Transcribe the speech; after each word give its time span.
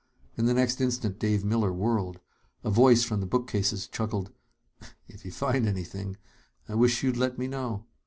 In 0.35 0.47
the 0.47 0.55
next 0.55 0.81
instant, 0.81 1.19
Dave 1.19 1.45
Miller 1.45 1.71
whirled. 1.71 2.19
A 2.63 2.71
voice 2.71 3.03
from 3.03 3.19
the 3.19 3.27
bookcases 3.27 3.85
chuckled: 3.87 4.31
"If 5.07 5.23
you 5.23 5.31
find 5.31 5.67
anything, 5.67 6.17
I 6.67 6.73
wish 6.73 7.03
you'd 7.03 7.17
let 7.17 7.37
me 7.37 7.45
know. 7.45 7.85